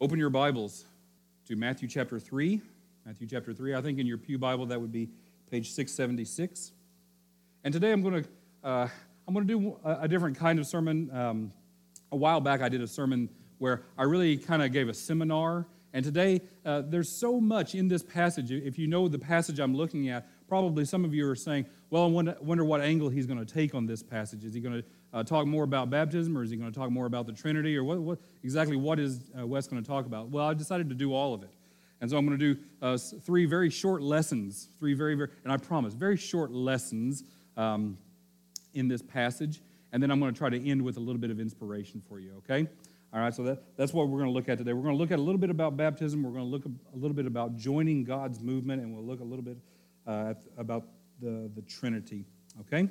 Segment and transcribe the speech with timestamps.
[0.00, 0.84] Open your Bibles
[1.48, 2.60] to Matthew chapter 3.
[3.04, 3.74] Matthew chapter 3.
[3.74, 5.08] I think in your Pew Bible that would be
[5.50, 6.70] page 676.
[7.64, 8.28] And today I'm going to
[8.62, 8.88] uh,
[9.26, 11.10] I'm going to do a, different kind of sermon.
[11.12, 11.52] Um,
[12.12, 15.66] a while back I did a sermon where I really kind of gave a seminar.
[15.92, 18.52] And today uh, there's so much in this passage.
[18.52, 22.04] If you know the passage I'm looking at, probably some of you are saying, "Well,
[22.04, 24.44] I wonder what angle he's going to take on this passage.
[24.44, 26.90] Is he going to uh, talk more about baptism, or is he going to talk
[26.90, 30.06] more about the Trinity, or what, what exactly what is uh, Wes going to talk
[30.06, 30.28] about?
[30.28, 31.50] Well, I decided to do all of it,
[32.00, 35.52] and so I'm going to do uh, three very short lessons, three very very, and
[35.52, 37.24] I promise, very short lessons
[37.56, 37.98] um,
[38.74, 39.60] in this passage,
[39.92, 42.20] and then I'm going to try to end with a little bit of inspiration for
[42.20, 42.34] you.
[42.38, 42.68] Okay.
[43.10, 44.74] All right, so that, that's what we're going to look at today.
[44.74, 46.22] We're going to look at a little bit about baptism.
[46.22, 49.24] We're going to look a little bit about joining God's movement, and we'll look a
[49.24, 49.56] little bit
[50.06, 50.84] uh, about
[51.18, 52.26] the, the Trinity.
[52.60, 52.90] Okay?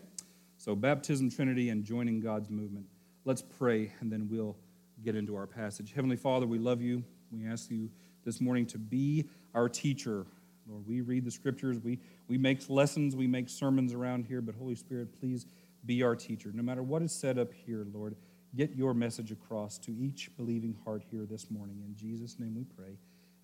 [0.68, 2.88] So, baptism, Trinity, and joining God's movement.
[3.24, 4.58] Let's pray, and then we'll
[5.02, 5.94] get into our passage.
[5.96, 7.06] Heavenly Father, we love you.
[7.32, 7.90] We ask you
[8.26, 10.26] this morning to be our teacher.
[10.68, 14.56] Lord, we read the scriptures, we, we make lessons, we make sermons around here, but
[14.56, 15.46] Holy Spirit, please
[15.86, 16.52] be our teacher.
[16.54, 18.18] No matter what is said up here, Lord,
[18.54, 21.82] get your message across to each believing heart here this morning.
[21.86, 22.98] In Jesus' name we pray.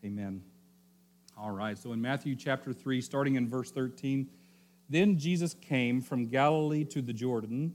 [0.03, 0.43] Amen.
[1.37, 4.27] All right, so in Matthew chapter 3, starting in verse 13,
[4.89, 7.73] then Jesus came from Galilee to the Jordan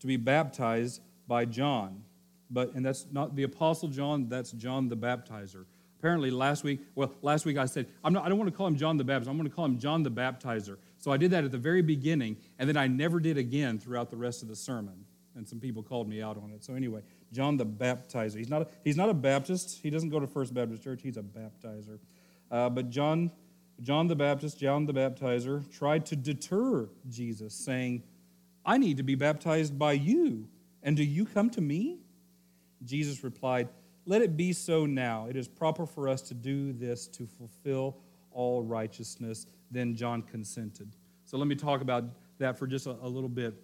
[0.00, 2.02] to be baptized by John.
[2.50, 5.64] But, and that's not the Apostle John, that's John the Baptizer.
[5.98, 8.68] Apparently, last week, well, last week I said, I'm not, I don't want to call
[8.68, 9.28] him John the Baptist.
[9.28, 10.76] I'm going to call him John the Baptizer.
[10.98, 14.10] So I did that at the very beginning, and then I never did again throughout
[14.10, 15.04] the rest of the sermon.
[15.34, 16.64] And some people called me out on it.
[16.64, 18.36] So anyway, John the Baptizer.
[18.36, 19.80] He's not a, he's not a Baptist.
[19.82, 21.00] He doesn't go to First Baptist Church.
[21.02, 21.98] He's a baptizer.
[22.50, 23.30] Uh, but John
[23.82, 28.02] John the Baptist, John the Baptizer, tried to deter Jesus, saying,
[28.66, 30.48] I need to be baptized by you,
[30.82, 32.00] and do you come to me?
[32.84, 33.68] Jesus replied,
[34.04, 35.26] Let it be so now.
[35.28, 37.96] It is proper for us to do this to fulfill
[38.30, 39.46] all righteousness.
[39.70, 40.94] Then John consented.
[41.24, 42.04] So let me talk about
[42.38, 43.54] that for just a, a little bit.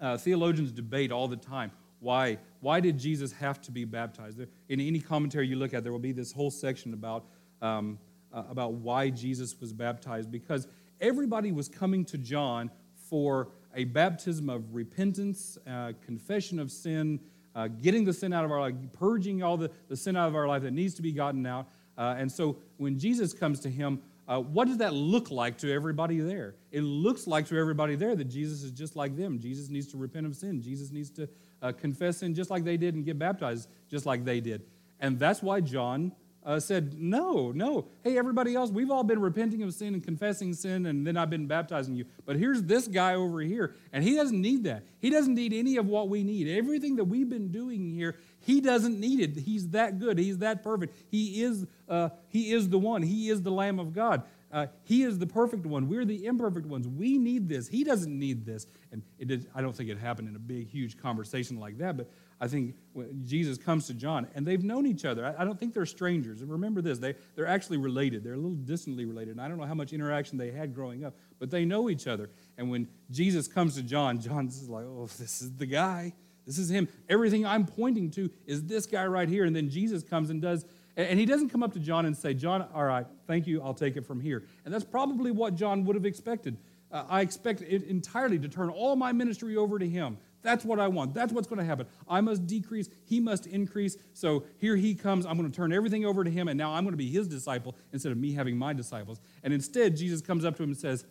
[0.00, 1.70] Uh, theologians debate all the time
[2.02, 5.92] why why did jesus have to be baptized in any commentary you look at there
[5.92, 7.24] will be this whole section about
[7.62, 7.96] um,
[8.32, 10.66] uh, about why Jesus was baptized because
[11.00, 17.20] everybody was coming to John for a baptism of repentance, uh, confession of sin,
[17.54, 20.34] uh, getting the sin out of our life, purging all the, the sin out of
[20.34, 21.66] our life that needs to be gotten out.
[21.96, 25.72] Uh, and so when Jesus comes to him, uh, what does that look like to
[25.72, 26.54] everybody there?
[26.70, 29.40] It looks like to everybody there that Jesus is just like them.
[29.40, 30.62] Jesus needs to repent of sin.
[30.62, 31.28] Jesus needs to
[31.60, 34.62] uh, confess sin just like they did and get baptized just like they did.
[35.00, 36.12] And that's why John
[36.44, 37.86] uh, said, No, no.
[38.02, 41.30] Hey, everybody else, we've all been repenting of sin and confessing sin, and then I've
[41.30, 42.04] been baptizing you.
[42.24, 44.84] But here's this guy over here, and he doesn't need that.
[44.98, 46.48] He doesn't need any of what we need.
[46.48, 49.42] Everything that we've been doing here, he doesn't need it.
[49.42, 50.18] He's that good.
[50.18, 50.96] He's that perfect.
[51.10, 53.02] He is, uh, he is the one.
[53.02, 54.22] He is the Lamb of God.
[54.52, 55.88] Uh, he is the perfect one.
[55.88, 56.86] We're the imperfect ones.
[56.86, 57.68] We need this.
[57.68, 58.66] He doesn't need this.
[58.90, 61.96] And it did, I don't think it happened in a big, huge conversation like that,
[61.96, 62.10] but
[62.42, 62.74] I think
[63.22, 65.24] Jesus comes to John, and they've known each other.
[65.38, 66.42] I don't think they're strangers.
[66.42, 68.24] And remember this, they, they're actually related.
[68.24, 69.30] They're a little distantly related.
[69.30, 72.08] And I don't know how much interaction they had growing up, but they know each
[72.08, 72.30] other.
[72.58, 76.14] And when Jesus comes to John, John's like, oh, this is the guy.
[76.44, 76.88] This is him.
[77.08, 79.44] Everything I'm pointing to is this guy right here.
[79.44, 80.66] And then Jesus comes and does,
[80.96, 83.72] and he doesn't come up to John and say, John, all right, thank you, I'll
[83.72, 84.42] take it from here.
[84.64, 86.56] And that's probably what John would have expected.
[86.90, 90.18] Uh, I expect it entirely to turn all my ministry over to him.
[90.42, 91.14] That's what I want.
[91.14, 91.86] That's what's going to happen.
[92.08, 93.96] I must decrease, he must increase.
[94.12, 95.24] So here he comes.
[95.24, 97.28] I'm going to turn everything over to him, and now I'm going to be his
[97.28, 99.20] disciple instead of me having my disciples.
[99.42, 101.06] And instead, Jesus comes up to him and says,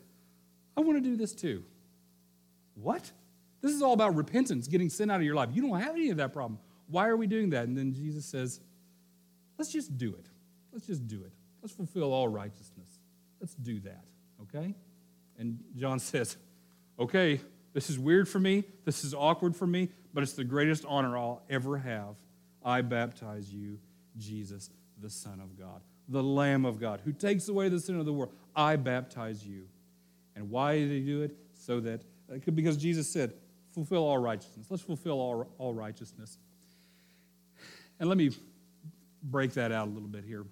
[0.75, 1.63] I want to do this too.
[2.75, 3.11] What?
[3.61, 5.49] This is all about repentance, getting sin out of your life.
[5.53, 6.59] You don't have any of that problem.
[6.87, 7.67] Why are we doing that?
[7.67, 8.59] And then Jesus says,
[9.57, 10.25] Let's just do it.
[10.73, 11.31] Let's just do it.
[11.61, 12.99] Let's fulfill all righteousness.
[13.39, 14.03] Let's do that,
[14.41, 14.73] okay?
[15.37, 16.37] And John says,
[16.99, 17.39] Okay,
[17.73, 18.63] this is weird for me.
[18.85, 22.15] This is awkward for me, but it's the greatest honor I'll ever have.
[22.63, 23.79] I baptize you,
[24.17, 24.69] Jesus,
[25.01, 28.13] the Son of God, the Lamb of God, who takes away the sin of the
[28.13, 28.33] world.
[28.55, 29.67] I baptize you.
[30.35, 31.35] And why did he do it?
[31.53, 32.01] So that,
[32.31, 33.33] uh, because Jesus said,
[33.71, 34.67] fulfill all righteousness.
[34.69, 36.37] Let's fulfill all, all righteousness.
[37.99, 38.31] And let me
[39.23, 40.45] break that out a little bit here.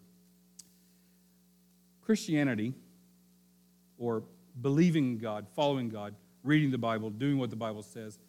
[2.01, 2.74] Christianity,
[3.98, 4.24] or
[4.62, 8.19] believing God, following God, reading the Bible, doing what the Bible says,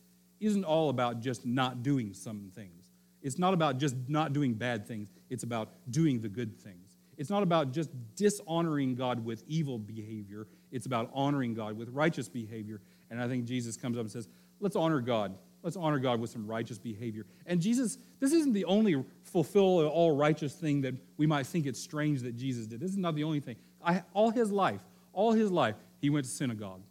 [0.41, 2.91] isn't all about just not doing some things.
[3.23, 6.97] It's not about just not doing bad things, it's about doing the good things.
[7.19, 12.29] It's not about just dishonoring God with evil behavior, it's about honoring God with righteous
[12.29, 12.81] behavior.
[13.11, 14.29] And I think Jesus comes up and says,
[14.61, 17.27] let's honor God let's honor God with some righteous behavior.
[17.47, 21.81] And Jesus, this isn't the only fulfill all righteous thing that we might think it's
[21.81, 22.81] strange that Jesus did.
[22.81, 23.57] This is not the only thing.
[23.85, 24.81] I, all his life,
[25.13, 26.83] all his life, he went to synagogue.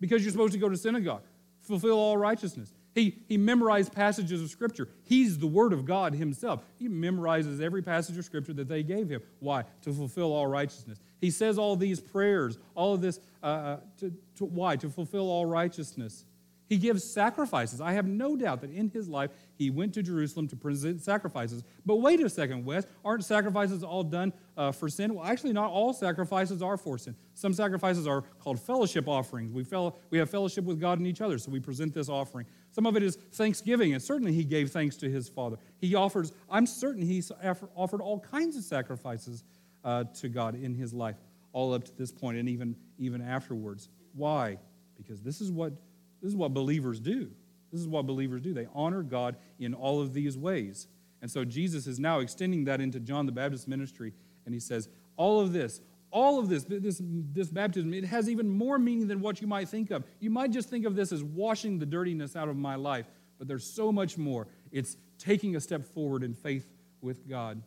[0.00, 1.22] Because you're supposed to go to synagogue,
[1.60, 2.72] fulfill all righteousness.
[2.94, 4.88] He, he memorized passages of Scripture.
[5.04, 6.64] He's the Word of God himself.
[6.78, 9.22] He memorizes every passage of Scripture that they gave him.
[9.40, 9.64] Why?
[9.82, 10.98] To fulfill all righteousness.
[11.20, 14.76] He says all these prayers, all of this, uh, uh to, to, why?
[14.76, 16.24] To fulfill all righteousness.
[16.68, 17.80] He gives sacrifices.
[17.80, 21.64] I have no doubt that in his life he went to Jerusalem to present sacrifices.
[21.86, 22.84] But wait a second, Wes.
[23.04, 25.14] Aren't sacrifices all done uh, for sin?
[25.14, 27.16] Well, actually, not all sacrifices are for sin.
[27.32, 29.50] Some sacrifices are called fellowship offerings.
[29.50, 32.44] We, fel- we have fellowship with God and each other, so we present this offering.
[32.70, 35.56] Some of it is thanksgiving, and certainly he gave thanks to his Father.
[35.80, 37.22] He offers, I'm certain he
[37.74, 39.42] offered all kinds of sacrifices
[39.84, 41.16] uh, to God in his life,
[41.54, 43.88] all up to this point and even, even afterwards.
[44.12, 44.58] Why?
[44.98, 45.72] Because this is what
[46.22, 47.30] this is what believers do.
[47.72, 48.54] This is what believers do.
[48.54, 50.88] They honor God in all of these ways.
[51.20, 54.12] And so Jesus is now extending that into John the Baptist ministry,
[54.44, 55.80] and he says, All of this,
[56.10, 59.68] all of this, this, this baptism, it has even more meaning than what you might
[59.68, 60.04] think of.
[60.20, 63.06] You might just think of this as washing the dirtiness out of my life,
[63.38, 64.46] but there's so much more.
[64.72, 66.66] It's taking a step forward in faith
[67.02, 67.62] with God,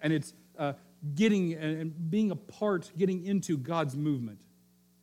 [0.00, 0.74] and it's uh,
[1.14, 4.40] getting and being a part, getting into God's movement.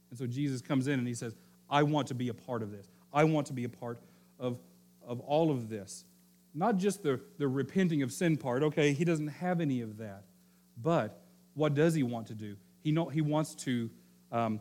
[0.10, 1.36] And so Jesus comes in and he says,
[1.70, 2.88] I want to be a part of this.
[3.14, 4.00] I want to be a part
[4.40, 4.58] of,
[5.06, 6.06] of all of this.
[6.54, 8.64] Not just the, the repenting of sin part.
[8.64, 10.24] Okay, he doesn't have any of that.
[10.82, 11.22] But
[11.54, 12.56] what does he want to do?
[12.84, 13.90] He, know, he, wants to,
[14.32, 14.60] um,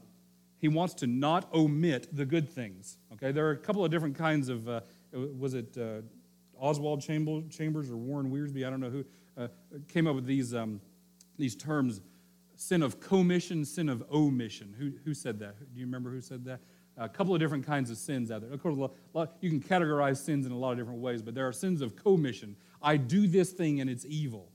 [0.58, 2.98] he wants to not omit the good things.
[3.14, 4.80] Okay, there are a couple of different kinds of, uh,
[5.12, 6.02] was it uh,
[6.58, 8.66] Oswald Chambers or Warren Wiersbe?
[8.66, 9.04] I don't know who
[9.36, 9.48] uh,
[9.88, 10.80] came up with these, um,
[11.38, 12.00] these terms
[12.56, 14.74] sin of commission, sin of omission.
[14.78, 15.58] Who, who said that?
[15.58, 16.60] Do you remember who said that?
[16.96, 18.52] A couple of different kinds of sins out there.
[18.52, 18.90] Of course,
[19.40, 21.96] you can categorize sins in a lot of different ways, but there are sins of
[21.96, 22.56] commission.
[22.82, 24.48] I do this thing and it's evil.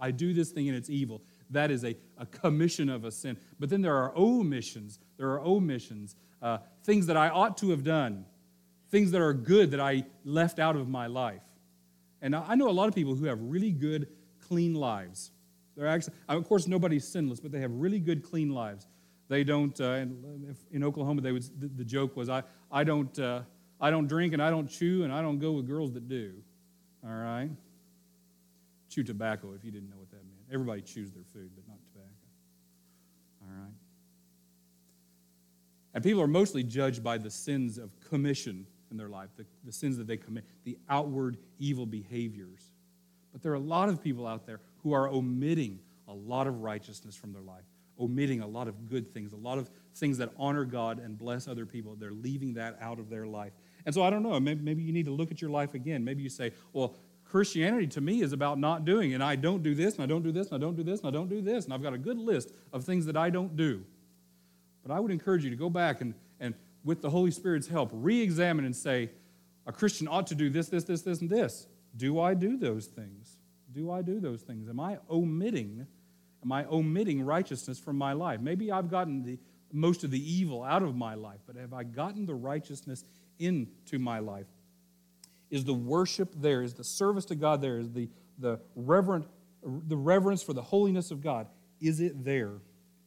[0.00, 1.22] I do this thing and it's evil.
[1.50, 3.36] That is a, a commission of a sin.
[3.58, 4.98] But then there are omissions.
[5.16, 8.24] There are omissions, uh, things that I ought to have done,
[8.90, 11.42] things that are good that I left out of my life.
[12.20, 14.08] And I know a lot of people who have really good,
[14.46, 15.30] clean lives.
[15.76, 18.86] They're actually, of course, nobody's sinless, but they have really good, clean lives.
[19.28, 20.06] They don't, uh,
[20.72, 21.44] in Oklahoma, they would,
[21.76, 22.42] the, joke was, I,
[22.72, 23.42] I, don't, uh,
[23.78, 26.32] I don't drink and I don't chew and I don't go with girls that do.
[27.04, 27.50] All right?
[28.88, 30.40] Chew tobacco, if you didn't know what that meant.
[30.50, 32.10] Everybody chews their food, but not tobacco.
[33.42, 33.72] All right?
[35.92, 39.72] And people are mostly judged by the sins of commission in their life, the, the
[39.72, 42.70] sins that they commit, the outward evil behaviors.
[43.32, 46.62] But there are a lot of people out there who are omitting a lot of
[46.62, 47.64] righteousness from their life
[48.00, 51.48] omitting a lot of good things, a lot of things that honor God and bless
[51.48, 51.96] other people.
[51.96, 53.52] They're leaving that out of their life.
[53.86, 56.04] And so I don't know, maybe, you need to look at your life again.
[56.04, 59.74] Maybe you say, well, Christianity to me is about not doing, and I don't do
[59.74, 61.42] this, and I don't do this, and I don't do this, and I don't do
[61.42, 63.84] this, and I've got a good list of things that I don't do.
[64.82, 66.54] But I would encourage you to go back and, and
[66.84, 69.10] with the Holy Spirit's help, re examine and say,
[69.66, 71.66] a Christian ought to do this, this, this, this, and this.
[71.96, 73.36] Do I do those things?
[73.72, 74.68] Do I do those things?
[74.68, 75.86] Am I omitting
[76.48, 78.40] Am I omitting righteousness from my life?
[78.40, 79.38] Maybe I've gotten the,
[79.70, 83.04] most of the evil out of my life, but have I gotten the righteousness
[83.38, 84.46] into my life?
[85.50, 86.62] Is the worship there?
[86.62, 87.78] Is the service to God there?
[87.78, 88.08] Is the,
[88.38, 89.26] the, reverent,
[89.62, 91.48] the reverence for the holiness of God?
[91.82, 92.54] Is it there?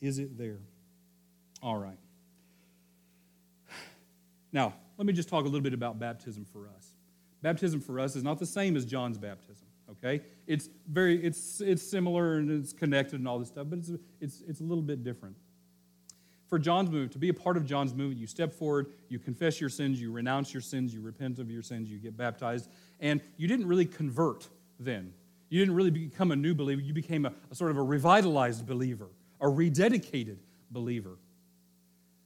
[0.01, 0.59] Is it there?
[1.63, 1.97] All right.
[4.53, 6.93] Now, let me just talk a little bit about baptism for us.
[7.41, 10.21] Baptism for us is not the same as John's baptism okay?
[10.47, 14.41] It's very, it's, it's similar and it's connected and all this stuff, but it's, it's,
[14.47, 15.35] it's a little bit different.
[16.47, 19.61] For John's movement, to be a part of John's movement, you step forward, you confess
[19.61, 22.69] your sins, you renounce your sins, you repent of your sins, you get baptized,
[22.99, 25.13] and you didn't really convert then.
[25.49, 26.81] You didn't really become a new believer.
[26.81, 29.07] You became a, a sort of a revitalized believer,
[29.39, 30.37] a rededicated
[30.71, 31.17] believer.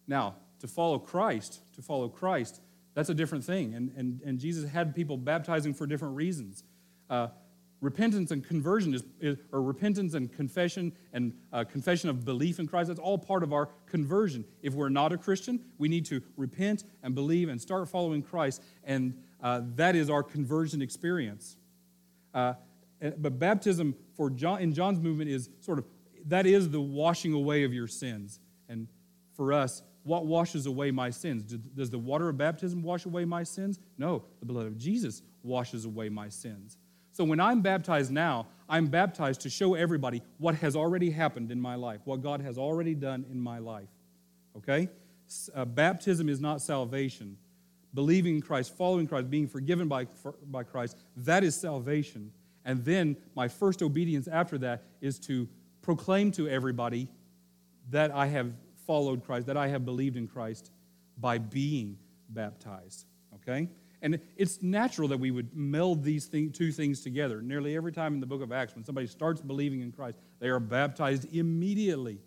[0.07, 2.61] Now, to follow Christ, to follow Christ,
[2.95, 3.75] that's a different thing.
[3.75, 6.63] And, and, and Jesus had people baptizing for different reasons.
[7.09, 7.27] Uh,
[7.85, 12.67] repentance and conversion is, is or repentance and confession and uh, confession of belief in
[12.67, 12.87] Christ.
[12.87, 14.43] That's all part of our conversion.
[14.61, 18.61] If we're not a Christian, we need to repent and believe and start following Christ,
[18.83, 21.57] and uh, that is our conversion experience.
[22.33, 22.55] Uh,
[23.17, 25.85] but baptism for John in John's movement is sort of
[26.25, 28.87] that is the washing away of your sins, and
[29.33, 29.83] for us.
[30.03, 31.41] What washes away my sins?
[31.43, 33.79] Does the water of baptism wash away my sins?
[33.97, 36.77] No, the blood of Jesus washes away my sins.
[37.15, 41.61] So when I'm baptized now, I'm baptized to show everybody what has already happened in
[41.61, 43.87] my life, what God has already done in my life.
[44.57, 44.89] Okay?
[45.55, 47.37] Uh, baptism is not salvation,
[47.93, 52.33] believing in Christ, following Christ, being forgiven by, for, by Christ, that is salvation.
[52.65, 55.47] And then my first obedience after that is to
[55.83, 57.07] proclaim to everybody
[57.91, 58.51] that I have
[58.85, 60.69] followed Christ, that I have believed in Christ
[61.17, 63.05] by being baptized.
[63.35, 63.69] Okay?
[64.01, 67.41] And it's natural that we would meld these thing, two things together.
[67.41, 70.47] Nearly every time in the book of Acts, when somebody starts believing in Christ, they
[70.49, 72.19] are baptized immediately.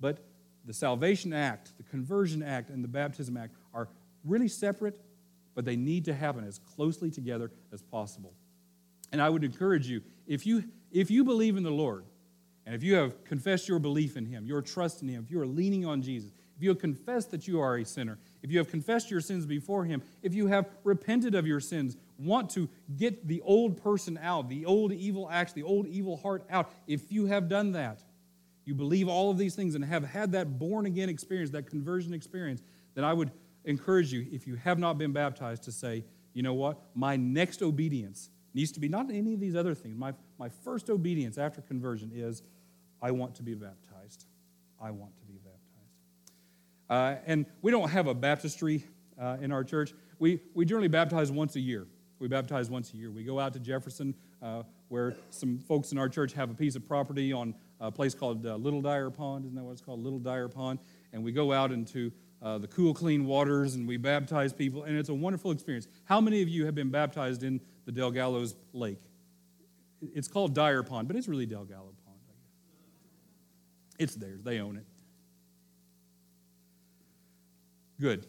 [0.00, 0.24] But
[0.64, 3.88] the salvation act, the conversion act, and the baptism act are
[4.24, 5.00] really separate,
[5.54, 8.34] but they need to happen as closely together as possible.
[9.12, 12.04] And I would encourage you if you, if you believe in the Lord,
[12.66, 15.40] and if you have confessed your belief in Him, your trust in Him, if you
[15.40, 18.58] are leaning on Jesus, if you have confessed that you are a sinner, if you
[18.58, 22.68] have confessed your sins before Him, if you have repented of your sins, want to
[22.96, 27.10] get the old person out, the old evil acts, the old evil heart out, if
[27.12, 28.02] you have done that,
[28.64, 32.14] you believe all of these things and have had that born again experience, that conversion
[32.14, 32.62] experience,
[32.94, 33.30] then I would
[33.64, 36.78] encourage you, if you have not been baptized, to say, you know what?
[36.94, 39.96] My next obedience needs to be not any of these other things.
[39.96, 42.42] My, my first obedience after conversion is
[43.02, 44.26] I want to be baptized.
[44.80, 45.29] I want to be.
[46.90, 48.84] Uh, and we don't have a baptistry
[49.18, 49.94] uh, in our church.
[50.18, 51.86] We, we generally baptize once a year.
[52.18, 53.10] We baptize once a year.
[53.10, 56.74] We go out to Jefferson, uh, where some folks in our church have a piece
[56.74, 59.44] of property on a place called uh, Little Dyer Pond.
[59.44, 60.02] Isn't that what it's called?
[60.02, 60.80] Little Dyer Pond.
[61.12, 64.96] And we go out into uh, the cool, clean waters and we baptize people, and
[64.98, 65.86] it's a wonderful experience.
[66.04, 69.00] How many of you have been baptized in the Del Gallos Lake?
[70.14, 74.08] It's called Dyer Pond, but it's really Del Gallo Pond, I guess.
[74.10, 74.86] It's theirs, they own it.
[78.00, 78.26] Good.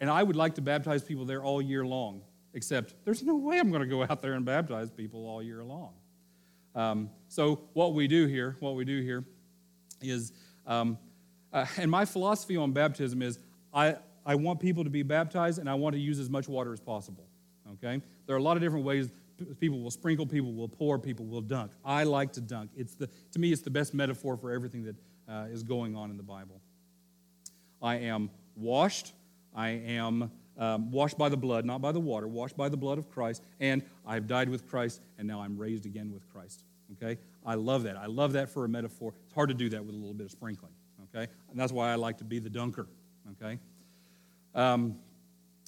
[0.00, 2.22] And I would like to baptize people there all year long,
[2.54, 5.64] except there's no way I'm going to go out there and baptize people all year
[5.64, 5.94] long.
[6.74, 9.24] Um, so what we do here, what we do here
[10.00, 10.32] is,
[10.66, 10.98] um,
[11.52, 13.38] uh, and my philosophy on baptism is
[13.72, 16.72] I, I want people to be baptized and I want to use as much water
[16.72, 17.26] as possible.
[17.72, 18.00] Okay?
[18.26, 19.10] There are a lot of different ways
[19.58, 21.72] people will sprinkle, people will pour, people will dunk.
[21.84, 22.70] I like to dunk.
[22.76, 24.96] It's the, to me, it's the best metaphor for everything that
[25.28, 26.60] uh, is going on in the Bible.
[27.82, 29.12] I am washed.
[29.54, 32.98] I am um, washed by the blood, not by the water, washed by the blood
[32.98, 36.64] of Christ, and I've died with Christ, and now I'm raised again with Christ.
[36.92, 37.18] Okay?
[37.46, 37.96] I love that.
[37.96, 39.14] I love that for a metaphor.
[39.24, 40.72] It's hard to do that with a little bit of sprinkling.
[41.04, 41.30] Okay?
[41.50, 42.88] And that's why I like to be the dunker.
[43.32, 43.58] Okay?
[44.54, 44.98] Um,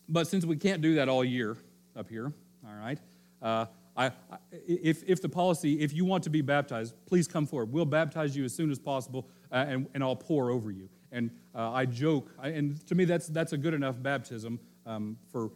[0.08, 1.56] but since we can't do that all year
[1.94, 2.32] up here,
[2.66, 2.98] all right,
[3.40, 4.12] uh, I,
[4.50, 7.72] if, if the policy, if you want to be baptized, please come forward.
[7.72, 10.88] We'll baptize you as soon as possible, uh, and, and I'll pour over you.
[11.12, 15.16] And uh, I joke, I, and to me, that's, that's a good enough baptism um,
[15.32, 15.50] for,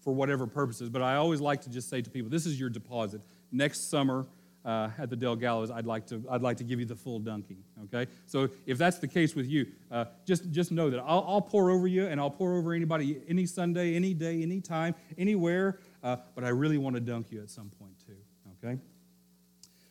[0.00, 0.88] for whatever purposes.
[0.88, 3.20] But I always like to just say to people, this is your deposit.
[3.52, 4.26] Next summer
[4.64, 7.18] uh, at the Dell Gallows, I'd like, to, I'd like to give you the full
[7.18, 8.10] dunking, okay?
[8.26, 11.70] So if that's the case with you, uh, just, just know that I'll, I'll, pour
[11.70, 16.16] over you and I'll pour over anybody any Sunday, any day, any time, anywhere, uh,
[16.34, 18.16] but I really want to dunk you at some point too,
[18.64, 18.80] okay?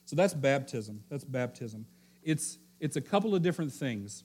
[0.05, 1.03] So that's baptism.
[1.09, 1.85] That's baptism.
[2.23, 4.23] It's, it's a couple of different things.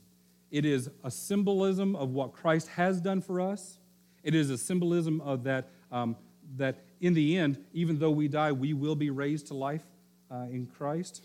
[0.50, 3.78] It is a symbolism of what Christ has done for us,
[4.22, 6.16] it is a symbolism of that, um,
[6.56, 9.84] that in the end, even though we die, we will be raised to life
[10.30, 11.24] uh, in Christ.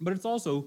[0.00, 0.66] But it's also,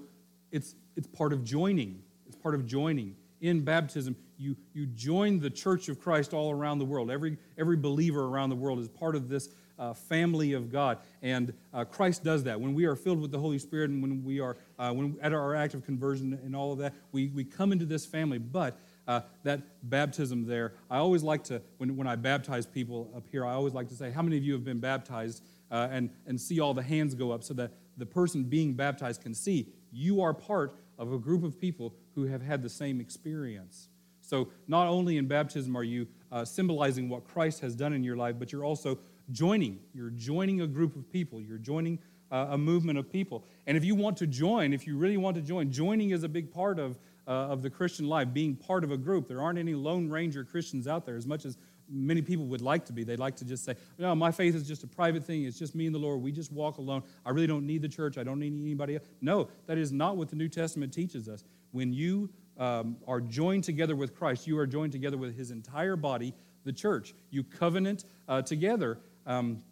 [0.50, 2.02] it's, it's part of joining.
[2.26, 3.14] It's part of joining.
[3.40, 7.10] In baptism, you, you join the church of Christ all around the world.
[7.10, 9.48] Every, every believer around the world is part of this
[9.78, 10.98] uh, family of God.
[11.22, 12.60] And uh, Christ does that.
[12.60, 15.32] When we are filled with the Holy Spirit and when we are, uh, when, at
[15.32, 18.38] our act of conversion and all of that, we, we come into this family.
[18.38, 23.24] But uh, that baptism there, I always like to, when, when I baptize people up
[23.30, 25.42] here, I always like to say, How many of you have been baptized?
[25.70, 29.20] Uh, and, and see all the hands go up so that the person being baptized
[29.20, 33.00] can see you are part of a group of people who have had the same
[33.02, 33.88] experience.
[34.20, 38.16] So, not only in baptism are you uh, symbolizing what Christ has done in your
[38.16, 38.98] life, but you're also
[39.30, 39.78] joining.
[39.94, 41.40] You're joining a group of people.
[41.40, 41.98] You're joining
[42.30, 43.44] uh, a movement of people.
[43.66, 46.28] And if you want to join, if you really want to join, joining is a
[46.28, 49.28] big part of uh, of the Christian life, being part of a group.
[49.28, 51.58] There aren't any Lone Ranger Christians out there as much as
[51.90, 53.04] many people would like to be.
[53.04, 55.44] They'd like to just say, no, my faith is just a private thing.
[55.44, 56.22] It's just me and the Lord.
[56.22, 57.02] We just walk alone.
[57.24, 58.18] I really don't need the church.
[58.18, 59.04] I don't need anybody else.
[59.20, 61.44] No, that is not what the New Testament teaches us.
[61.72, 65.96] When you um, are joined together with Christ, you are joined together with his entire
[65.96, 67.14] body, the church.
[67.30, 68.98] You covenant uh, together.
[69.28, 69.62] Um,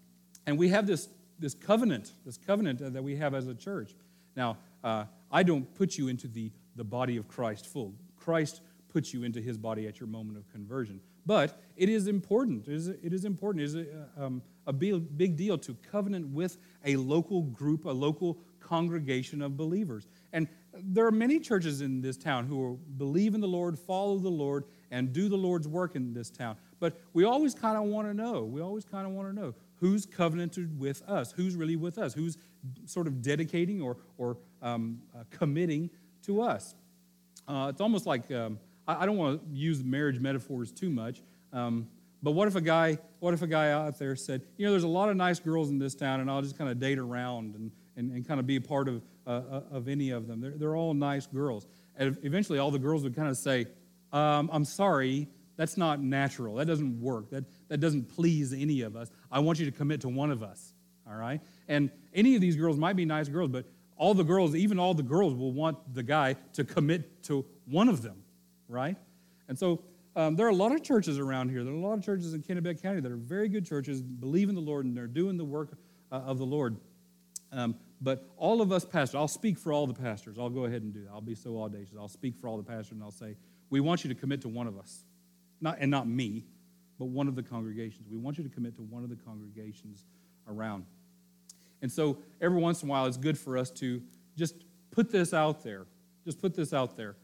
[0.47, 1.09] and we have this,
[1.41, 3.97] this covenant, this covenant that we have as a church.
[4.37, 7.95] Now, uh, I don't put you into the the body of Christ full.
[8.17, 11.01] Christ puts you into his body at your moment of conversion.
[11.25, 12.69] But it is important.
[12.69, 13.63] It is, it is important.
[13.63, 17.91] It is a, um, a big, big deal to covenant with a local group, a
[17.91, 20.07] local congregation of believers.
[20.33, 24.29] And there are many churches in this town who believe in the Lord, follow the
[24.29, 26.57] Lord, and do the Lord's work in this town.
[26.79, 28.43] But we always kind of want to know.
[28.43, 32.15] We always kind of want to know who's covenanted with us, who's really with us,
[32.15, 32.37] who's
[32.87, 35.91] sort of dedicating or, or um, uh, committing
[36.23, 36.75] to us.
[37.47, 41.23] Uh, it's almost like um, I, I, don't want to use marriage metaphors too much.
[41.53, 41.89] Um,
[42.23, 44.83] but what if a guy, what if a guy out there said, you know, there's
[44.83, 47.55] a lot of nice girls in this town, and I'll just kind of date around
[47.55, 50.41] and, and, and kind of be a part of, uh, uh, of any of them.
[50.41, 51.67] They're, they're all nice girls.
[51.97, 53.67] And eventually, all the girls would kind of say,
[54.13, 56.57] um, I'm sorry, that's not natural.
[56.57, 57.31] That doesn't work.
[57.31, 59.11] That, that doesn't please any of us.
[59.31, 60.75] I want you to commit to one of us,
[61.09, 61.41] all right?
[61.69, 63.65] And any of these girls might be nice girls, but
[63.97, 67.89] all the girls, even all the girls, will want the guy to commit to one
[67.89, 68.23] of them,
[68.69, 68.97] right?
[69.49, 69.83] And so
[70.15, 71.65] um, there are a lot of churches around here.
[71.65, 74.49] There are a lot of churches in Kennebec County that are very good churches, believe
[74.49, 75.77] in the Lord, and they're doing the work
[76.13, 76.77] uh, of the Lord.
[77.53, 80.39] Um, but all of us pastors, I'll speak for all the pastors.
[80.39, 81.11] I'll go ahead and do that.
[81.11, 81.95] I'll be so audacious.
[81.99, 83.37] I'll speak for all the pastors and I'll say,
[83.71, 85.05] we want you to commit to one of us.
[85.61, 86.45] Not, and not me,
[86.99, 88.09] but one of the congregations.
[88.11, 90.05] We want you to commit to one of the congregations
[90.49, 90.87] around.
[91.83, 94.03] And so every once in a while, it's good for us to
[94.37, 94.55] just
[94.91, 95.87] put this out there.
[96.25, 97.17] Just put this out there.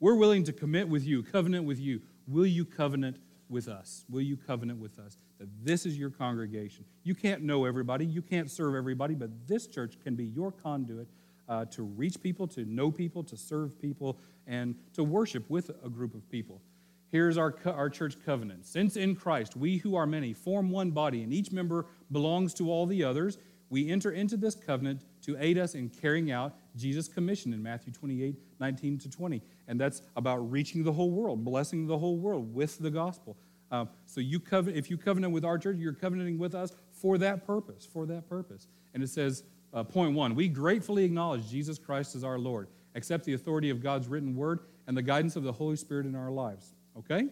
[0.00, 2.00] We're willing to commit with you, covenant with you.
[2.26, 3.18] Will you covenant
[3.48, 4.04] with us?
[4.08, 5.18] Will you covenant with us?
[5.38, 6.84] That this is your congregation.
[7.02, 11.08] You can't know everybody, you can't serve everybody, but this church can be your conduit
[11.48, 15.88] uh, to reach people, to know people, to serve people, and to worship with a
[15.88, 16.62] group of people.
[17.10, 18.66] Here's our, our church covenant.
[18.66, 22.70] Since in Christ we who are many form one body, and each member belongs to
[22.70, 23.38] all the others,
[23.68, 27.92] we enter into this covenant to aid us in carrying out Jesus' commission in Matthew
[27.92, 29.42] 28 19 to 20.
[29.68, 33.36] And that's about reaching the whole world, blessing the whole world with the gospel.
[33.70, 37.18] Um, so you covenant, if you covenant with our church, you're covenanting with us for
[37.18, 38.66] that purpose, for that purpose.
[38.94, 43.24] And it says, uh, point one, we gratefully acknowledge Jesus Christ as our Lord, accept
[43.24, 46.30] the authority of God's written word and the guidance of the Holy Spirit in our
[46.30, 46.74] lives.
[46.98, 47.28] Okay?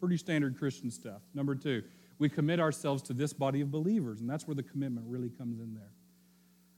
[0.00, 1.22] Pretty standard Christian stuff.
[1.34, 1.82] Number two,
[2.18, 5.60] we commit ourselves to this body of believers, and that's where the commitment really comes
[5.60, 5.90] in there.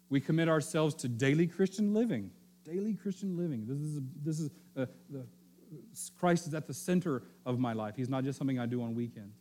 [0.09, 2.31] We commit ourselves to daily Christian living.
[2.65, 3.67] Daily Christian living.
[3.67, 5.27] This is, this is uh, the,
[6.19, 7.95] Christ is at the center of my life.
[7.97, 9.39] He's not just something I do on weekends.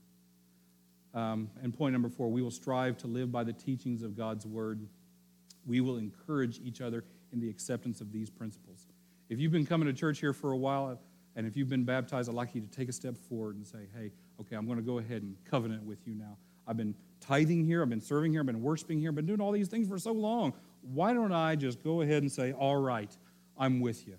[1.14, 4.46] Um, and point number four, we will strive to live by the teachings of God's
[4.46, 4.88] word.
[5.66, 8.88] We will encourage each other in the acceptance of these principles.
[9.30, 11.00] If you've been coming to church here for a while,
[11.36, 13.88] and if you've been baptized, I'd like you to take a step forward and say,
[13.98, 16.38] hey, okay, I'm going to go ahead and covenant with you now.
[16.68, 19.42] I've been tithing here, I've been serving here, I've been worshiping here, I've been doing
[19.42, 20.54] all these things for so long.
[20.82, 23.12] Why don't I just go ahead and say, all right,
[23.58, 24.16] I'm with you.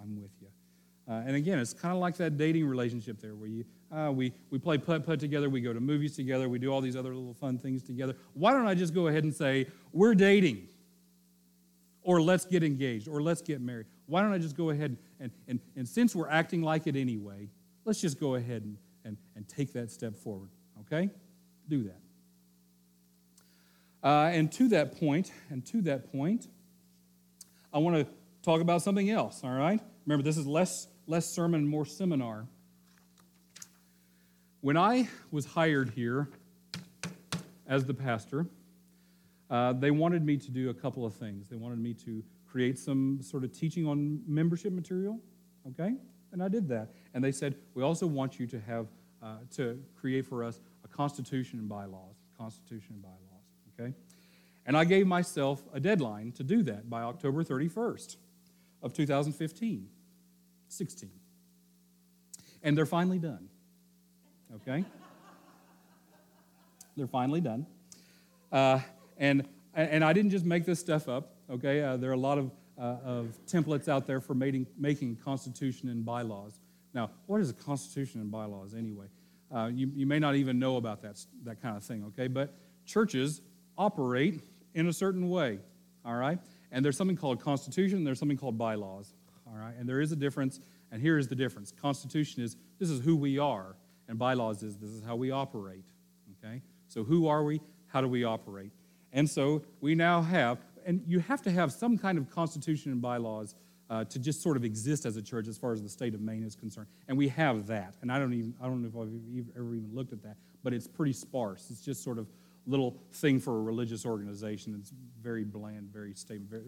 [0.00, 0.48] I'm with you.
[1.08, 4.32] Uh, and again, it's kind of like that dating relationship there where you, uh, we,
[4.50, 7.14] we play putt putt together, we go to movies together, we do all these other
[7.14, 8.14] little fun things together.
[8.34, 10.68] Why don't I just go ahead and say, we're dating?
[12.02, 13.86] Or let's get engaged, or let's get married.
[14.06, 17.48] Why don't I just go ahead and, and, and since we're acting like it anyway,
[17.84, 20.48] let's just go ahead and, and, and take that step forward,
[20.80, 21.10] okay?
[21.68, 22.00] Do that.
[24.02, 26.48] Uh, and to that point, and to that point,
[27.72, 28.06] I want to
[28.42, 29.80] talk about something else, all right?
[30.06, 32.46] Remember, this is less, less sermon, more seminar.
[34.62, 36.28] When I was hired here
[37.66, 38.46] as the pastor,
[39.50, 41.46] uh, they wanted me to do a couple of things.
[41.48, 45.18] They wanted me to create some sort of teaching on membership material,
[45.68, 45.94] okay?
[46.32, 46.90] And I did that.
[47.14, 48.86] And they said, we also want you to have,
[49.22, 53.94] uh, to create for us a constitution and bylaws, constitution and bylaws, okay?
[54.66, 58.16] And I gave myself a deadline to do that by October 31st
[58.82, 59.88] of 2015,
[60.68, 61.10] 16.
[62.62, 63.48] And they're finally done,
[64.56, 64.84] okay?
[66.96, 67.66] they're finally done.
[68.52, 68.80] Uh,
[69.16, 71.82] and, and I didn't just make this stuff up, okay?
[71.82, 75.88] Uh, there are a lot of, uh, of templates out there for making, making constitution
[75.88, 76.60] and bylaws.
[76.94, 79.06] Now, what is a constitution and bylaws anyway?
[79.54, 82.28] Uh, you, you may not even know about that, that kind of thing, okay?
[82.28, 82.54] But
[82.86, 83.40] churches
[83.76, 84.42] operate
[84.74, 85.58] in a certain way,
[86.04, 86.38] all right?
[86.70, 89.14] And there's something called constitution, there's something called bylaws,
[89.46, 89.74] all right?
[89.78, 90.60] And there is a difference,
[90.92, 91.72] and here is the difference.
[91.72, 93.74] Constitution is this is who we are,
[94.08, 95.84] and bylaws is this is how we operate,
[96.38, 96.62] okay?
[96.86, 97.60] So who are we?
[97.88, 98.70] How do we operate?
[99.12, 103.00] And so we now have, and you have to have some kind of constitution and
[103.02, 103.54] bylaws
[103.90, 106.20] uh, to just sort of exist as a church as far as the state of
[106.20, 106.86] Maine is concerned.
[107.08, 107.96] And we have that.
[108.02, 110.72] And I don't even, I don't know if I've ever even looked at that, but
[110.72, 111.66] it's pretty sparse.
[111.70, 112.28] It's just sort of
[112.66, 114.76] little thing for a religious organization.
[114.78, 116.62] It's very bland, very stable, very,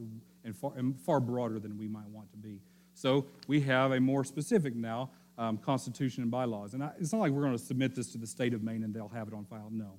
[0.45, 2.61] and, far, and far broader than we might want to be.
[2.95, 6.75] So we have a more specific now um, constitution and bylaws.
[6.75, 8.83] And I, it's not like we're going to submit this to the state of Maine
[8.83, 9.69] and they'll have it on file.
[9.71, 9.93] No.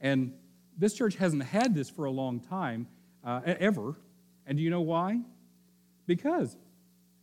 [0.00, 0.34] And
[0.76, 2.86] this church hasn't had this for a long time,
[3.24, 3.96] uh, ever.
[4.46, 5.20] And do you know why?
[6.06, 6.56] Because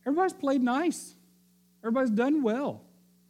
[0.06, 1.14] everybody's played nice,
[1.82, 2.82] everybody's done well.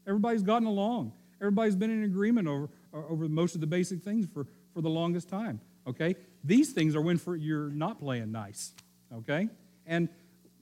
[0.07, 1.13] Everybody's gotten along.
[1.41, 5.29] Everybody's been in agreement over, over most of the basic things for, for the longest
[5.29, 5.61] time.
[5.87, 6.17] Okay?
[6.43, 8.73] These things are when for, you're not playing nice.
[9.15, 9.49] Okay?
[9.87, 10.09] And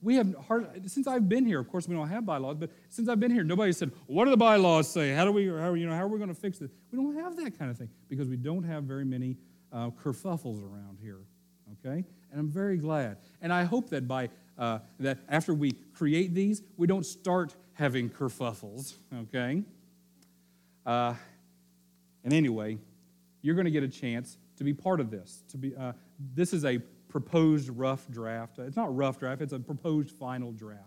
[0.01, 3.09] we have hard, since I've been here, of course we don't have bylaws, but since
[3.09, 5.13] I've been here, nobody said, what do the bylaws say?
[5.13, 6.71] How do we, how, you know, how are we going to fix this?
[6.91, 9.37] We don't have that kind of thing because we don't have very many
[9.73, 11.19] uh, kerfuffles around here.
[11.85, 12.03] Okay?
[12.31, 13.17] And I'm very glad.
[13.41, 18.09] And I hope that by uh, that after we create these, we don't start having
[18.09, 18.95] kerfuffles.
[19.21, 19.63] Okay?
[20.85, 21.13] Uh,
[22.23, 22.77] and anyway,
[23.41, 25.43] you're going to get a chance to be part of this.
[25.49, 25.93] To be, uh,
[26.35, 28.59] this is a proposed rough draft.
[28.59, 30.81] It's not rough draft, it's a proposed final draft,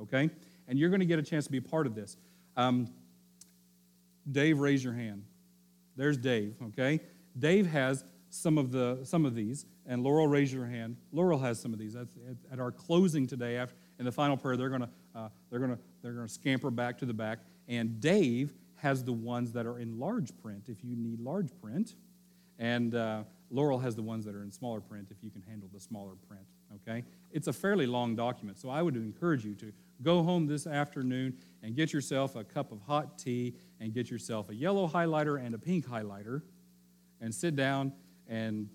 [0.00, 0.30] okay?
[0.68, 2.16] And you're going to get a chance to be part of this.
[2.56, 2.88] Um,
[4.30, 5.24] Dave, raise your hand.
[5.96, 7.00] There's Dave, okay?
[7.38, 10.96] Dave has some of the some of these, and Laurel, raise your hand.
[11.12, 11.94] Laurel has some of these.
[11.94, 12.08] At,
[12.52, 16.12] at our closing today, after in the final prayer, they're gonna uh, they're gonna they're
[16.12, 20.36] gonna scamper back to the back, and Dave has the ones that are in large
[20.42, 21.94] print if you need large print,
[22.58, 25.68] and uh, Laurel has the ones that are in smaller print if you can handle
[25.72, 26.44] the smaller print.
[26.74, 29.72] Okay, it's a fairly long document, so I would encourage you to
[30.02, 34.50] go home this afternoon and get yourself a cup of hot tea and get yourself
[34.50, 36.42] a yellow highlighter and a pink highlighter,
[37.20, 37.92] and sit down
[38.28, 38.68] and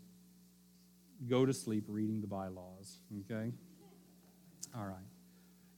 [1.27, 2.99] go to sleep reading the bylaws.
[3.21, 3.51] Okay,
[4.75, 4.97] all right.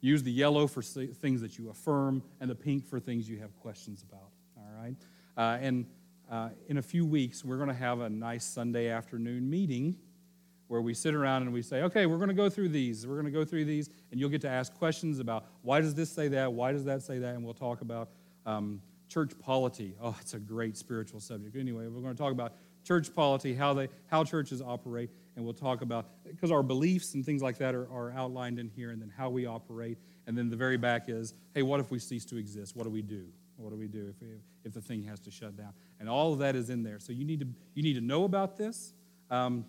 [0.02, 3.56] Use the yellow for things that you affirm, and the pink for things you have
[3.60, 4.32] questions about.
[4.58, 4.96] All right,
[5.38, 5.86] uh, and
[6.30, 9.96] uh, in a few weeks, we're going to have a nice Sunday afternoon meeting
[10.68, 13.06] where we sit around and we say, okay, we're going to go through these.
[13.06, 15.94] We're going to go through these, and you'll get to ask questions about why does
[15.94, 16.52] this say that?
[16.52, 17.36] Why does that say that?
[17.36, 18.10] And we'll talk about
[18.46, 19.96] um, church polity.
[20.02, 21.56] Oh, it's a great spiritual subject.
[21.56, 22.54] Anyway, we're going to talk about
[22.84, 27.26] church polity, how, they, how churches operate, and we'll talk about, because our beliefs and
[27.26, 29.98] things like that are, are outlined in here, and then how we operate.
[30.28, 32.76] And then the very back is, hey, what if we cease to exist?
[32.76, 33.26] What do we do?
[33.58, 34.28] What do we do if, we,
[34.64, 35.74] if the thing has to shut down?
[36.00, 37.00] And all of that is in there.
[37.00, 38.94] So you need to, you need to know about this,
[39.30, 39.66] um,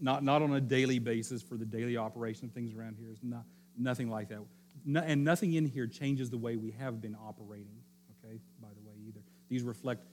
[0.00, 3.10] not, not on a daily basis for the daily operation of things around here.
[3.10, 3.44] It's not,
[3.78, 4.40] nothing like that.
[4.84, 7.78] No, and nothing in here changes the way we have been operating,
[8.24, 9.20] okay, by the way, either.
[9.48, 10.04] These reflect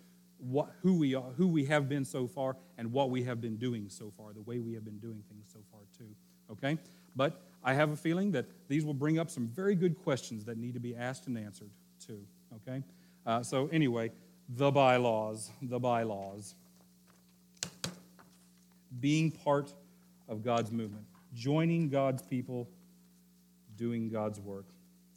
[0.42, 3.58] what, who, we are, who we have been so far and what we have been
[3.58, 6.10] doing so far, the way we have been doing things so far, too,
[6.52, 6.78] okay?
[7.16, 10.58] But I have a feeling that these will bring up some very good questions that
[10.58, 11.70] need to be asked and answered,
[12.06, 12.26] too
[12.56, 12.84] okay?
[13.26, 14.12] Uh, so, anyway,
[14.50, 16.56] the bylaws, the bylaws.
[19.00, 19.74] Being part
[20.28, 22.68] of God's movement, joining God's people,
[23.78, 24.66] doing God's work.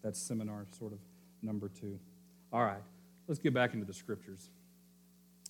[0.02, 0.98] That's seminar sort of
[1.42, 1.98] number two.
[2.52, 2.82] All right,
[3.26, 4.50] let's get back into the scriptures.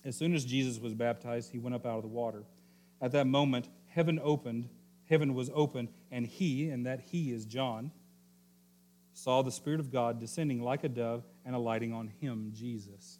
[0.05, 2.43] As soon as Jesus was baptized, he went up out of the water.
[3.01, 4.69] At that moment, heaven opened,
[5.09, 7.91] heaven was opened, and he, and that he is John,
[9.13, 13.17] saw the Spirit of God descending like a dove and alighting on him, Jesus.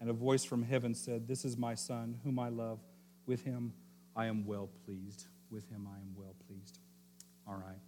[0.00, 2.78] And a voice from heaven said, This is my Son, whom I love.
[3.26, 3.72] With him
[4.14, 5.24] I am well pleased.
[5.50, 6.78] With him I am well pleased.
[7.46, 7.80] All right.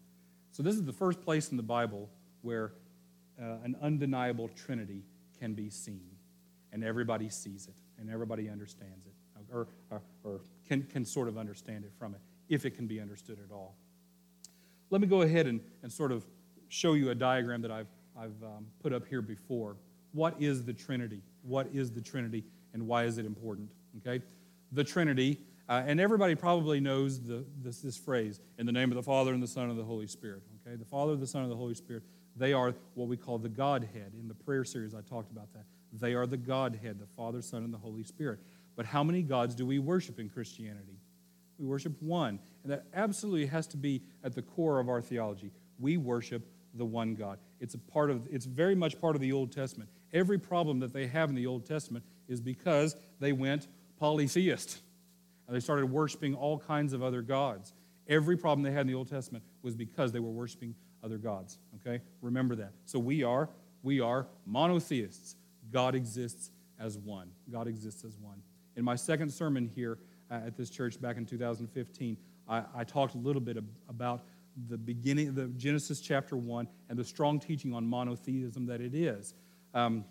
[0.51, 2.09] So, this is the first place in the Bible
[2.43, 2.73] where
[3.41, 5.05] uh, an undeniable Trinity
[5.39, 6.08] can be seen.
[6.73, 9.13] And everybody sees it, and everybody understands it,
[9.53, 13.01] or, or, or can, can sort of understand it from it, if it can be
[13.01, 13.75] understood at all.
[14.91, 16.27] Let me go ahead and, and sort of
[16.69, 19.77] show you a diagram that I've I've um, put up here before.
[20.13, 21.23] What is the Trinity?
[21.43, 23.71] What is the Trinity, and why is it important?
[23.99, 24.25] Okay,
[24.73, 28.97] the Trinity, uh, and everybody probably knows the, this, this phrase: "In the name of
[28.97, 31.51] the Father and the Son and the Holy Spirit." Okay, the Father, the Son, and
[31.51, 32.03] the Holy Spirit.
[32.37, 34.13] They are what we call the Godhead.
[34.19, 35.65] In the prayer series, I talked about that.
[35.93, 38.41] They are the Godhead, the Father, Son, and the Holy Spirit.
[38.77, 41.01] But how many gods do we worship in Christianity?
[41.59, 42.39] We worship one.
[42.63, 45.51] And that absolutely has to be at the core of our theology.
[45.79, 47.39] We worship the one God.
[47.61, 49.91] It's a part of it's very much part of the Old Testament.
[50.13, 54.81] Every problem that they have in the Old Testament is because they went polytheist.
[55.47, 57.73] And they started worshiping all kinds of other gods.
[58.07, 61.59] Every problem they had in the Old Testament was because they were worshiping other gods.
[61.77, 62.03] Okay?
[62.21, 62.73] Remember that.
[62.85, 63.49] So we are
[63.83, 65.37] we are monotheists.
[65.71, 67.31] God exists as one.
[67.51, 68.43] God exists as one.
[68.77, 69.99] In my second sermon here
[70.31, 72.17] uh, at this church back in 2015,
[72.49, 73.57] I, I talked a little bit
[73.89, 74.23] about
[74.69, 79.35] the beginning, the Genesis chapter 1, and the strong teaching on monotheism that it is.
[79.75, 80.05] Um,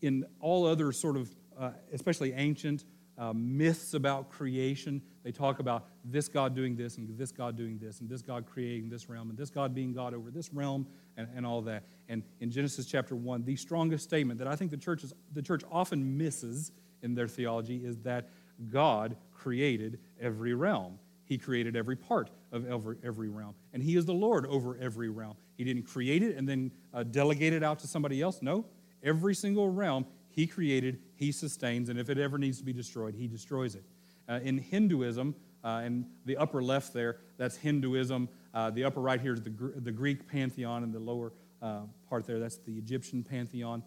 [0.00, 2.84] in all other sort of, uh, especially ancient
[3.22, 7.78] uh, myths about creation, they talk about this God doing this, and this God doing
[7.78, 10.84] this, and this God creating this realm, and this God being God over this realm,
[11.16, 11.84] and, and all that.
[12.08, 15.42] And in Genesis chapter 1, the strongest statement that I think the church, is, the
[15.42, 18.28] church often misses in their theology is that
[18.68, 20.98] God created every realm.
[21.24, 23.54] He created every part of every, every realm.
[23.72, 25.36] And He is the Lord over every realm.
[25.56, 28.42] He didn't create it and then uh, delegate it out to somebody else.
[28.42, 28.66] No,
[29.02, 33.14] Every single realm he created, he sustains, and if it ever needs to be destroyed,
[33.14, 33.84] he destroys it.
[34.28, 38.28] Uh, in Hinduism, uh, in the upper left there, that's Hinduism.
[38.54, 42.26] Uh, the upper right here is the, the Greek pantheon, and the lower uh, part
[42.26, 43.82] there, that's the Egyptian pantheon.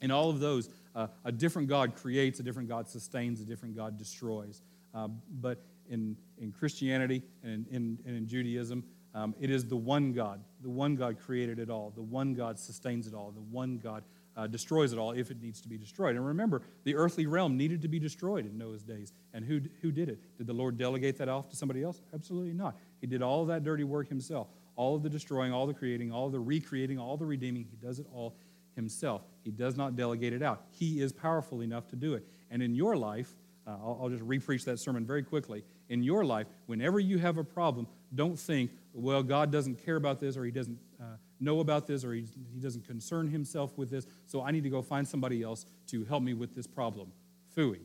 [0.00, 3.76] In all of those, uh, a different God creates, a different God sustains, a different
[3.76, 4.62] God destroys.
[4.94, 5.08] Uh,
[5.40, 10.42] but in, in Christianity and in, and in Judaism, um, it is the one God.
[10.62, 11.92] The one God created it all.
[11.94, 13.30] The one God sustains it all.
[13.30, 14.04] The one God
[14.36, 16.16] uh, destroys it all if it needs to be destroyed.
[16.16, 19.12] And remember, the earthly realm needed to be destroyed in Noah's days.
[19.34, 20.38] And who, who did it?
[20.38, 22.00] Did the Lord delegate that off to somebody else?
[22.14, 22.76] Absolutely not.
[23.00, 24.48] He did all that dirty work himself.
[24.74, 27.66] All of the destroying, all the creating, all the recreating, all the redeeming.
[27.70, 28.36] He does it all
[28.74, 29.22] himself.
[29.44, 30.64] He does not delegate it out.
[30.70, 32.24] He is powerful enough to do it.
[32.50, 33.34] And in your life,
[33.66, 35.62] uh, I'll, I'll just repreach that sermon very quickly.
[35.88, 40.20] In your life, whenever you have a problem, don't think, well, God doesn't care about
[40.20, 43.90] this or he doesn't uh, know about this or he, he doesn't concern himself with
[43.90, 47.12] this, so I need to go find somebody else to help me with this problem.
[47.56, 47.80] Fooey.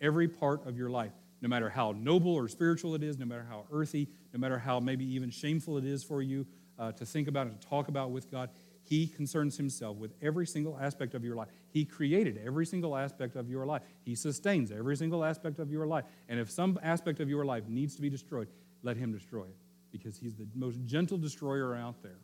[0.00, 3.46] Every part of your life, no matter how noble or spiritual it is, no matter
[3.48, 6.46] how earthy, no matter how maybe even shameful it is for you
[6.78, 8.50] uh, to think about and to talk about with God,
[8.82, 11.48] he concerns himself with every single aspect of your life.
[11.70, 13.82] He created every single aspect of your life.
[14.04, 16.04] He sustains every single aspect of your life.
[16.28, 18.48] And if some aspect of your life needs to be destroyed,
[18.82, 19.56] let him destroy it
[19.90, 22.18] because he's the most gentle destroyer out there.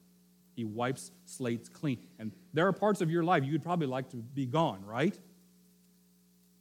[0.61, 1.96] He wipes slates clean.
[2.18, 5.18] And there are parts of your life you'd probably like to be gone, right?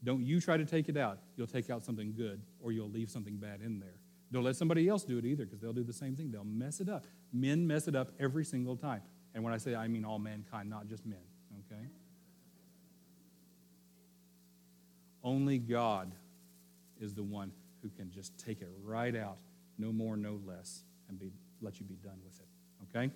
[0.05, 1.19] Don't you try to take it out.
[1.35, 3.99] You'll take out something good or you'll leave something bad in there.
[4.31, 6.31] Don't let somebody else do it either because they'll do the same thing.
[6.31, 7.07] They'll mess it up.
[7.33, 9.01] Men mess it up every single time.
[9.35, 11.19] And when I say I mean all mankind, not just men,
[11.65, 11.83] okay?
[15.25, 16.13] Only God
[17.01, 19.39] is the one who can just take it right out,
[19.77, 23.11] no more, no less, and be, let you be done with it, okay?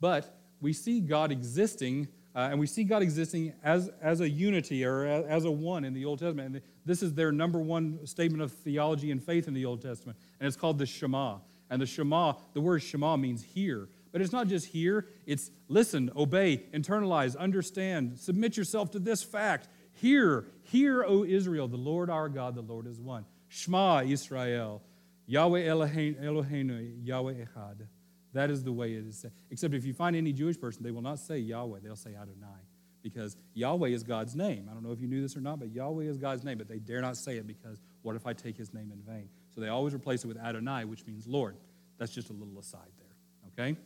[0.00, 4.84] But we see God existing, uh, and we see God existing as, as a unity
[4.84, 6.54] or as, a one in the Old Testament.
[6.54, 10.18] And this is their number one statement of theology and faith in the Old Testament,
[10.40, 11.38] and it's called the Shema.
[11.68, 13.88] And the Shema, the word Shema means hear.
[14.12, 19.68] But it's not just hear, it's listen, obey, internalize, understand, submit yourself to this fact.
[19.92, 23.24] Hear, hear, O Israel, the Lord our God, the Lord is one.
[23.48, 24.82] Shema Israel,
[25.26, 27.86] Yahweh Eloheinu, Yahweh Echad.
[28.36, 29.32] That is the way it is said.
[29.50, 32.60] Except if you find any Jewish person, they will not say Yahweh, they'll say Adonai.
[33.02, 34.68] Because Yahweh is God's name.
[34.70, 36.68] I don't know if you knew this or not, but Yahweh is God's name, but
[36.68, 39.30] they dare not say it because what if I take his name in vain?
[39.54, 41.56] So they always replace it with Adonai, which means Lord.
[41.98, 43.78] That's just a little aside there, okay?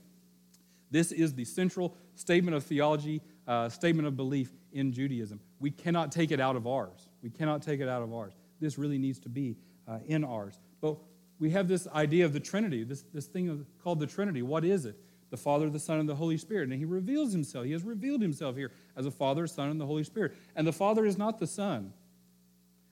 [0.90, 5.38] This is the central statement of theology, uh, statement of belief in Judaism.
[5.60, 7.08] We cannot take it out of ours.
[7.22, 8.32] We cannot take it out of ours.
[8.58, 10.58] This really needs to be uh, in ours.
[10.80, 10.96] But
[11.40, 14.42] we have this idea of the Trinity, this, this thing called the Trinity.
[14.42, 14.96] What is it?
[15.30, 16.68] The Father, the Son, and the Holy Spirit.
[16.68, 17.64] And He reveals Himself.
[17.64, 20.36] He has revealed Himself here as a Father, Son, and the Holy Spirit.
[20.54, 21.92] And the Father is not the Son.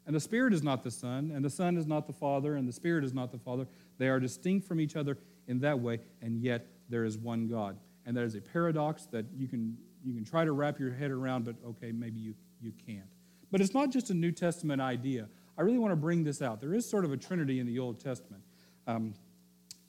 [0.07, 1.31] And the Spirit is not the Son.
[1.35, 2.57] And the Son is not the Father.
[2.57, 3.67] And the Spirit is not the Father.
[3.99, 6.01] They are distinct from each other in that way.
[6.23, 7.77] And yet there is one God
[8.09, 11.11] and that is a paradox that you can, you can try to wrap your head
[11.11, 13.05] around, but okay, maybe you, you can't.
[13.51, 15.29] But it's not just a New Testament idea.
[15.59, 16.61] I really want to bring this out.
[16.61, 18.43] There is sort of a trinity in the Old Testament.
[18.87, 19.15] Um,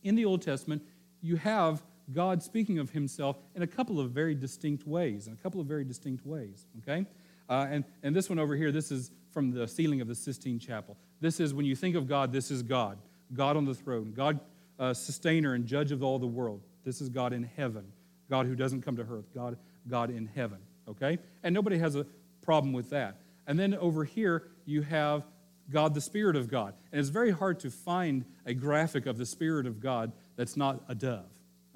[0.04, 0.82] in the Old Testament,
[1.22, 5.36] you have God speaking of himself in a couple of very distinct ways, in a
[5.36, 7.06] couple of very distinct ways, okay?
[7.48, 10.60] Uh, and, and this one over here, this is from the ceiling of the Sistine
[10.60, 10.98] Chapel.
[11.22, 12.98] This is, when you think of God, this is God.
[13.34, 14.40] God on the throne, God,
[14.80, 16.62] uh, sustainer and judge of all the world.
[16.84, 17.86] This is God in heaven.
[18.28, 20.58] God who doesn't come to earth, God, God in heaven.
[20.88, 21.20] Okay?
[21.44, 22.08] And nobody has a
[22.42, 23.18] problem with that.
[23.46, 25.24] And then over here, you have
[25.70, 26.74] God, the Spirit of God.
[26.92, 30.84] And it's very hard to find a graphic of the Spirit of God that's not
[30.88, 31.30] a dove.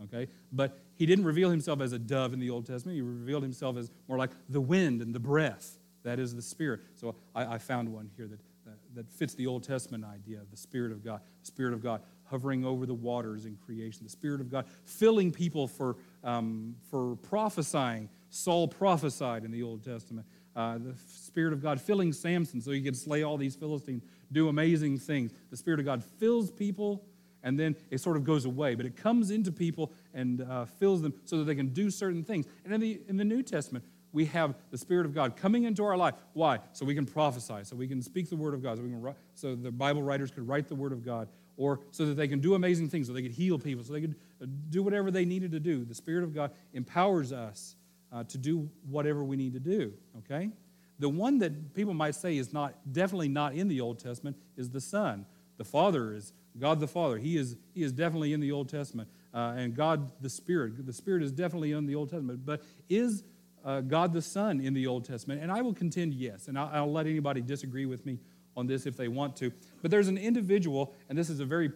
[0.06, 0.28] Okay?
[0.52, 2.96] But he didn't reveal himself as a dove in the Old Testament.
[2.96, 5.78] He revealed himself as more like the wind and the breath.
[6.04, 6.82] That is the Spirit.
[6.96, 10.52] So I, I found one here that, that, that fits the Old Testament idea of
[10.52, 11.22] the Spirit of God.
[11.42, 14.04] The Spirit of God hovering over the waters in creation.
[14.04, 18.10] The Spirit of God filling people for um, for prophesying.
[18.30, 20.26] Saul prophesied in the Old Testament.
[20.56, 24.50] Uh, the Spirit of God filling Samson so he could slay all these Philistines, do
[24.50, 25.32] amazing things.
[25.50, 27.04] The Spirit of God fills people,
[27.42, 31.02] and then it sort of goes away, but it comes into people and uh, fills
[31.02, 32.46] them so that they can do certain things.
[32.64, 35.84] And in the, in the New Testament, we have the Spirit of God coming into
[35.84, 36.14] our life.
[36.34, 36.60] Why?
[36.74, 39.16] So we can prophesy, so we can speak the Word of God, so, we can,
[39.34, 42.40] so the Bible writers could write the Word of God, or so that they can
[42.40, 45.26] do amazing things, so they could heal people, so they could uh, do whatever they
[45.26, 45.84] needed to do.
[45.84, 47.76] The Spirit of God empowers us
[48.14, 50.52] uh, to do whatever we need to do, okay?
[51.00, 54.70] The one that people might say is not definitely not in the Old Testament is
[54.70, 55.26] the Son.
[55.58, 57.18] The Father is God the Father.
[57.18, 59.10] He is, he is definitely in the Old Testament.
[59.34, 60.86] Uh, and God the Spirit.
[60.86, 62.46] The Spirit is definitely in the Old Testament.
[62.46, 63.24] But is
[63.66, 65.42] uh, God the Son in the Old Testament?
[65.42, 66.48] And I will contend yes.
[66.48, 68.20] And I'll, I'll let anybody disagree with me
[68.56, 69.52] on this if they want to.
[69.82, 71.72] But there's an individual, and this is a very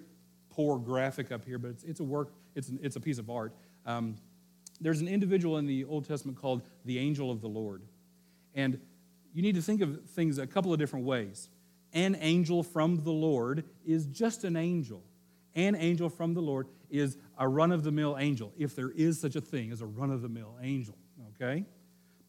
[0.52, 3.30] poor graphic up here, but it's, it's a work, it's, an, it's a piece of
[3.30, 3.54] art.
[3.86, 4.16] Um,
[4.80, 7.82] there's an individual in the Old Testament called the angel of the Lord.
[8.54, 8.80] And
[9.34, 11.50] you need to think of things a couple of different ways.
[11.94, 15.04] An angel from the Lord is just an angel.
[15.56, 19.20] An angel from the Lord is a run of the mill angel, if there is
[19.20, 20.96] such a thing as a run of the mill angel,
[21.36, 21.66] okay?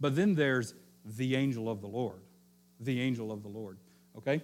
[0.01, 2.21] But then there's the angel of the Lord.
[2.81, 3.79] The angel of the Lord,
[4.17, 4.43] okay?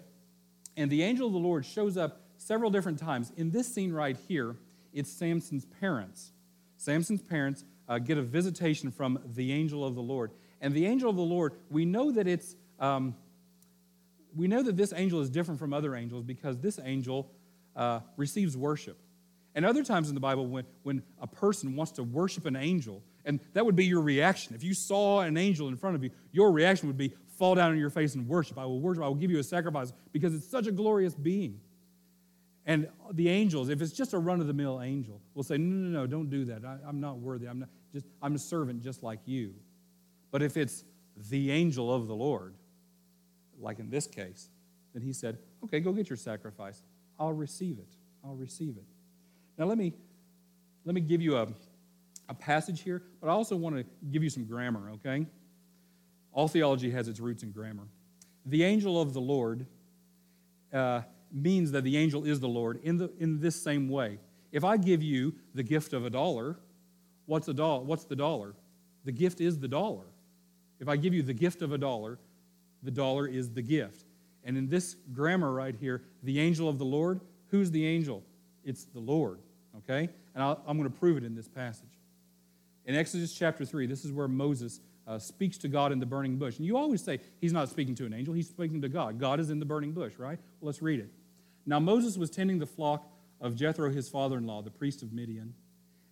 [0.76, 3.32] And the angel of the Lord shows up several different times.
[3.36, 4.56] In this scene right here,
[4.92, 6.32] it's Samson's parents.
[6.76, 10.30] Samson's parents uh, get a visitation from the angel of the Lord.
[10.60, 13.14] And the angel of the Lord, we know that it's, um,
[14.34, 17.30] we know that this angel is different from other angels because this angel
[17.76, 18.98] uh, receives worship.
[19.54, 23.02] And other times in the Bible, when, when a person wants to worship an angel,
[23.24, 24.54] and that would be your reaction.
[24.54, 27.70] If you saw an angel in front of you, your reaction would be fall down
[27.70, 28.58] on your face and worship.
[28.58, 31.60] I will worship, I will give you a sacrifice because it's such a glorious being.
[32.66, 35.74] And the angels, if it's just a run of the mill angel, will say, No,
[35.74, 36.64] no, no, don't do that.
[36.64, 37.46] I, am not worthy.
[37.46, 39.54] I'm, not, just, I'm a servant just like you.
[40.30, 40.84] But if it's
[41.30, 42.54] the angel of the Lord,
[43.60, 44.48] like in this case,
[44.94, 46.82] then he said, Okay, go get your sacrifice.
[47.18, 47.88] I'll receive it.
[48.24, 48.84] I'll receive it.
[49.58, 49.92] Now, let me,
[50.84, 51.46] let me give you a,
[52.28, 55.26] a passage here, but I also want to give you some grammar, okay?
[56.32, 57.84] All theology has its roots in grammar.
[58.46, 59.66] The angel of the Lord
[60.72, 61.02] uh,
[61.34, 64.18] means that the angel is the Lord in, the, in this same way.
[64.52, 66.56] If I give you the gift of a dollar,
[67.26, 68.54] what's, a do- what's the dollar?
[69.04, 70.04] The gift is the dollar.
[70.80, 72.18] If I give you the gift of a dollar,
[72.82, 74.04] the dollar is the gift.
[74.44, 78.22] And in this grammar right here, the angel of the Lord, who's the angel?
[78.64, 79.40] It's the Lord,
[79.78, 80.08] okay?
[80.34, 81.88] And i am going to prove it in this passage.
[82.84, 86.36] In Exodus chapter 3, this is where Moses uh, speaks to God in the burning
[86.36, 86.58] bush.
[86.58, 89.18] And you always say he's not speaking to an angel, he's speaking to God.
[89.18, 90.38] God is in the burning bush, right?
[90.60, 91.10] Well, let's read it.
[91.66, 93.06] Now Moses was tending the flock
[93.40, 95.54] of Jethro, his father in law, the priest of Midian,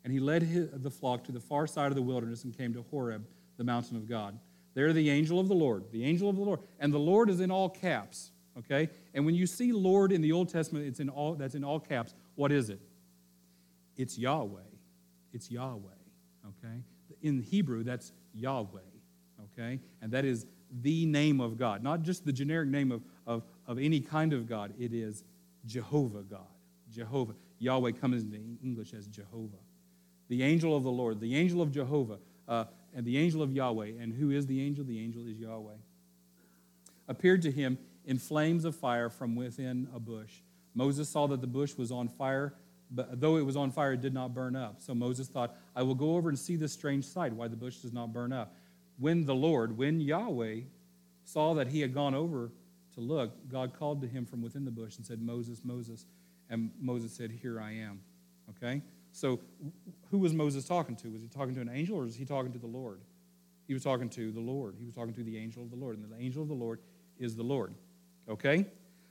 [0.04, 2.74] and he led his, the flock to the far side of the wilderness and came
[2.74, 3.24] to Horeb,
[3.56, 4.38] the mountain of God.
[4.74, 6.60] There, the angel of the Lord, the angel of the Lord.
[6.80, 8.88] And the Lord is in all caps, okay?
[9.14, 11.78] And when you see Lord in the Old Testament, it's in all, that's in all
[11.78, 12.14] caps.
[12.34, 12.80] What is it?
[13.96, 14.60] It's Yahweh.
[15.32, 15.88] It's Yahweh,
[16.46, 16.82] okay?
[17.22, 18.80] In Hebrew, that's Yahweh,
[19.52, 19.78] okay?
[20.00, 20.46] And that is
[20.80, 24.48] the name of God, not just the generic name of, of, of any kind of
[24.48, 24.72] God.
[24.78, 25.24] It is
[25.66, 26.40] Jehovah God.
[26.90, 27.34] Jehovah.
[27.58, 29.56] Yahweh comes into English as Jehovah.
[30.28, 32.18] The angel of the Lord, the angel of Jehovah.
[32.48, 33.92] Uh, and the angel of Yahweh.
[34.00, 34.84] And who is the angel?
[34.84, 35.74] The angel is Yahweh.
[37.08, 40.32] Appeared to him in flames of fire from within a bush.
[40.74, 42.54] Moses saw that the bush was on fire,
[42.90, 44.80] but though it was on fire, it did not burn up.
[44.80, 47.76] So Moses thought, I will go over and see this strange sight, why the bush
[47.76, 48.54] does not burn up.
[48.98, 50.60] When the Lord, when Yahweh
[51.24, 52.50] saw that he had gone over
[52.94, 56.06] to look, God called to him from within the bush and said, Moses, Moses.
[56.50, 58.00] And Moses said, Here I am.
[58.50, 58.82] Okay?
[59.12, 59.40] So,
[60.10, 61.08] who was Moses talking to?
[61.08, 63.00] Was he talking to an angel or was he talking to the Lord?
[63.66, 64.74] He was talking to the Lord.
[64.78, 65.98] He was talking to the angel of the Lord.
[65.98, 66.80] And the angel of the Lord
[67.18, 67.74] is the Lord.
[68.28, 68.66] Okay?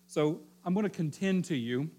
[0.07, 1.89] So, I'm going to contend to you,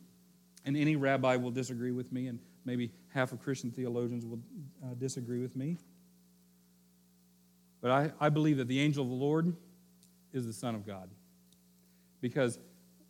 [0.64, 4.40] and any rabbi will disagree with me, and maybe half of Christian theologians will
[4.84, 5.76] uh, disagree with me.
[7.80, 9.56] But I, I believe that the angel of the Lord
[10.32, 11.10] is the Son of God.
[12.22, 12.58] Because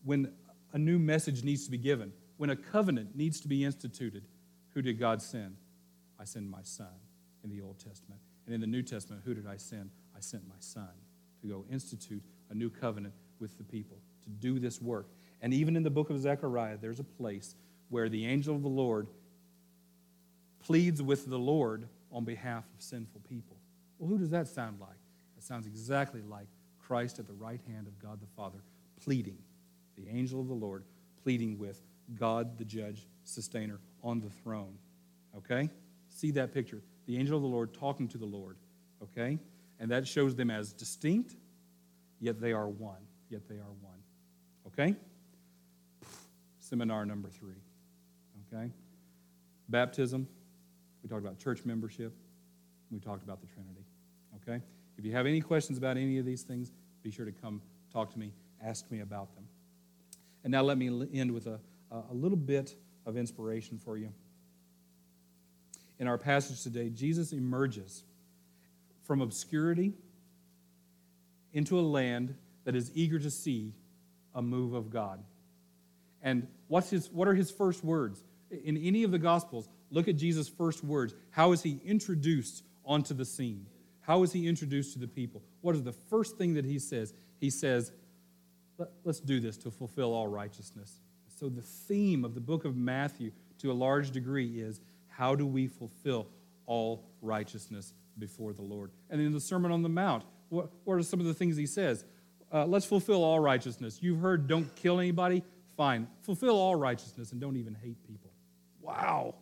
[0.02, 0.32] when
[0.72, 4.24] a new message needs to be given, when a covenant needs to be instituted,
[4.74, 5.56] who did God send?
[6.18, 6.88] I send my son
[7.44, 8.20] in the Old Testament.
[8.46, 9.90] And in the New Testament, who did I send?
[10.16, 10.88] I sent my son
[11.42, 15.06] to go institute a new covenant with the people, to do this work.
[15.40, 17.54] And even in the book of Zechariah, there's a place
[17.88, 19.08] where the angel of the Lord
[20.60, 23.56] pleads with the Lord on behalf of sinful people.
[23.98, 24.90] Well, who does that sound like?
[25.36, 26.46] It sounds exactly like
[26.78, 28.58] Christ at the right hand of God the Father,
[29.04, 29.38] pleading,
[29.96, 30.84] the angel of the Lord
[31.22, 31.82] pleading with
[32.14, 34.76] God the judge, sustainer, on the throne.
[35.36, 35.70] Okay?
[36.08, 36.82] See that picture.
[37.06, 38.56] The angel of the Lord talking to the Lord.
[39.02, 39.38] Okay?
[39.80, 41.34] And that shows them as distinct,
[42.20, 43.00] yet they are one.
[43.28, 43.98] Yet they are one.
[44.68, 44.94] Okay?
[46.60, 47.60] Seminar number three.
[48.52, 48.70] Okay?
[49.68, 50.28] Baptism.
[51.02, 52.14] We talked about church membership.
[52.90, 53.84] We talked about the Trinity.
[54.36, 54.62] Okay?
[54.98, 56.70] If you have any questions about any of these things,
[57.02, 58.32] be sure to come talk to me,
[58.64, 59.44] ask me about them.
[60.44, 61.58] And now let me end with a,
[61.90, 62.74] a little bit
[63.06, 64.12] of inspiration for you.
[65.98, 68.02] In our passage today, Jesus emerges
[69.04, 69.92] from obscurity
[71.52, 72.34] into a land
[72.64, 73.74] that is eager to see
[74.34, 75.22] a move of God.
[76.22, 78.24] And what's his, what are his first words?
[78.50, 81.14] In any of the Gospels, look at Jesus' first words.
[81.30, 83.66] How is he introduced onto the scene?
[84.00, 85.42] How is he introduced to the people?
[85.60, 87.14] What is the first thing that he says?
[87.38, 87.92] He says,
[88.78, 91.00] Let, us do this to fulfill all righteousness.
[91.38, 95.46] So, the theme of the book of Matthew, to a large degree, is how do
[95.46, 96.26] we fulfill
[96.66, 98.90] all righteousness before the Lord?
[99.10, 101.66] And in the Sermon on the Mount, what, what are some of the things he
[101.66, 102.04] says?
[102.52, 103.98] Uh, let's fulfill all righteousness.
[104.02, 105.42] You've heard don't kill anybody?
[105.76, 106.06] Fine.
[106.20, 108.30] Fulfill all righteousness and don't even hate people.
[108.80, 109.34] Wow.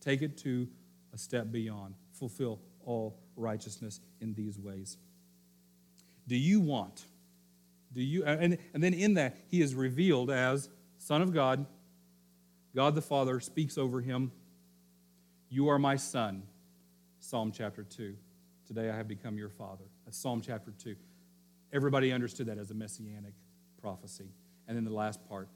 [0.00, 0.68] Take it to
[1.14, 1.94] a step beyond.
[2.12, 4.96] Fulfill all righteousness in these ways.
[6.26, 7.04] Do you want?
[7.92, 10.68] Do you and, and then in that he is revealed as
[10.98, 11.66] Son of God.
[12.74, 14.30] God the Father speaks over him.
[15.50, 16.44] You are my son.
[17.18, 18.16] Psalm chapter 2.
[18.66, 19.84] Today I have become your father.
[20.04, 20.96] That's Psalm chapter 2.
[21.72, 23.34] Everybody understood that as a messianic
[23.80, 24.30] prophecy.
[24.68, 25.48] And then the last part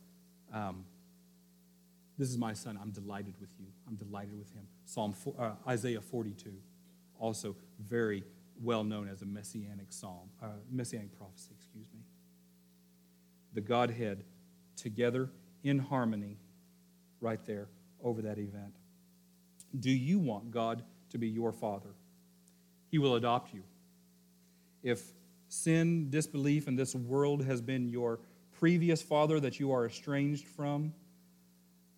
[0.53, 0.85] um,
[2.19, 2.79] this is my son.
[2.81, 3.67] I'm delighted with you.
[3.87, 4.67] I'm delighted with him.
[4.85, 6.51] Psalm uh, Isaiah 42,
[7.19, 8.25] also very
[8.63, 11.55] well known as a messianic psalm, uh, messianic prophecy.
[13.57, 14.23] The Godhead
[14.77, 15.31] together
[15.65, 16.37] in harmony,
[17.23, 17.69] right there
[18.05, 18.77] over that event.
[19.81, 21.89] Do you want God to be your father?
[22.91, 23.63] He will adopt you.
[24.83, 25.03] If
[25.49, 28.21] sin, disbelief and this world has been your
[28.59, 30.93] previous father that you are estranged from,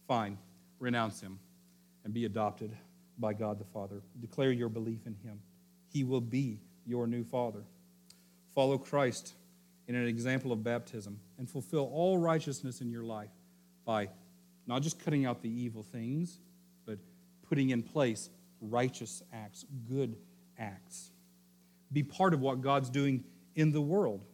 [0.07, 0.39] fine,
[0.79, 1.41] renounce him
[2.05, 2.71] and be adopted
[3.19, 4.01] by God the Father.
[4.21, 5.41] Declare your belief in him.
[5.93, 7.65] He will be your new father.
[8.55, 9.35] Follow Christ
[9.89, 13.31] in an example of baptism and fulfill all righteousness in your life
[13.87, 14.09] by
[14.67, 16.39] not just cutting out the evil things,
[16.85, 16.99] but
[17.49, 18.29] putting in place
[18.61, 20.17] righteous acts, good
[20.59, 21.11] acts.
[21.91, 23.25] Be part of what God's doing
[23.55, 24.25] in the world.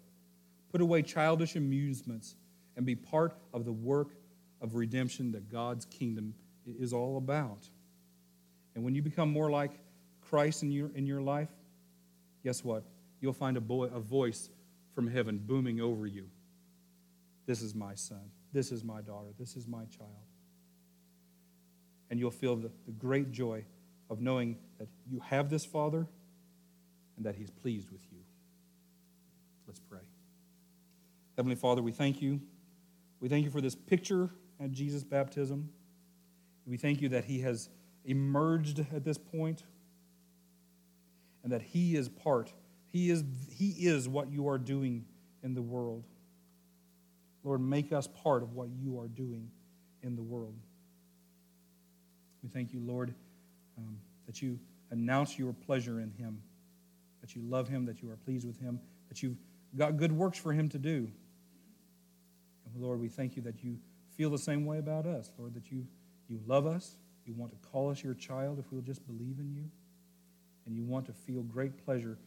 [0.72, 2.34] Put away childish amusements
[2.76, 4.08] and be part of the work
[4.60, 6.34] of redemption that God's kingdom
[6.66, 7.68] is all about.
[8.74, 9.70] And when you become more like
[10.20, 11.50] Christ in your, in your life,
[12.42, 12.82] guess what?
[13.20, 14.50] You'll find a, boy, a voice
[14.94, 16.28] from heaven booming over you.
[17.46, 18.30] This is my son.
[18.52, 19.28] This is my daughter.
[19.38, 20.10] This is my child.
[22.10, 23.64] And you'll feel the, the great joy
[24.08, 26.06] of knowing that you have this Father
[27.16, 28.18] and that He's pleased with you.
[29.66, 30.00] Let's pray.
[31.36, 32.40] Heavenly Father, we thank you.
[33.20, 34.30] We thank you for this picture
[34.60, 35.70] at Jesus' baptism.
[36.66, 37.68] We thank you that he has
[38.04, 39.64] emerged at this point
[41.42, 42.52] and that he is part,
[42.94, 45.04] he is, he is what you are doing
[45.42, 46.04] in the world.
[47.42, 49.50] Lord, make us part of what you are doing
[50.04, 50.54] in the world.
[52.44, 53.12] We thank you, Lord,
[53.76, 54.60] um, that you
[54.92, 56.40] announce your pleasure in him,
[57.20, 58.78] that you love him, that you are pleased with him,
[59.08, 59.38] that you've
[59.76, 61.10] got good works for him to do.
[62.64, 63.76] And Lord, we thank you that you
[64.16, 65.84] feel the same way about us, Lord, that you,
[66.28, 66.94] you love us,
[67.26, 69.68] you want to call us your child if we'll just believe in you,
[70.64, 72.18] and you want to feel great pleasure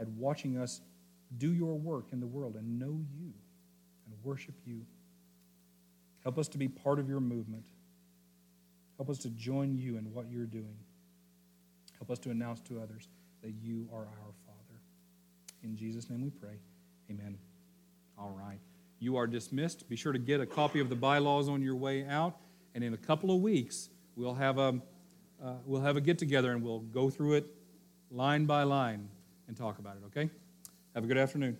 [0.00, 0.80] at watching us
[1.38, 3.32] do your work in the world and know you
[4.06, 4.82] and worship you.
[6.22, 7.64] Help us to be part of your movement.
[8.96, 10.76] Help us to join you in what you're doing.
[11.98, 13.08] Help us to announce to others
[13.42, 14.80] that you are our Father.
[15.62, 16.58] In Jesus' name we pray.
[17.10, 17.38] Amen.
[18.18, 18.58] All right.
[18.98, 19.88] You are dismissed.
[19.88, 22.36] Be sure to get a copy of the bylaws on your way out.
[22.74, 24.80] And in a couple of weeks, we'll have a,
[25.42, 27.46] uh, we'll have a get together and we'll go through it
[28.10, 29.08] line by line
[29.48, 30.30] and talk about it, okay?
[30.94, 31.56] Have a good afternoon.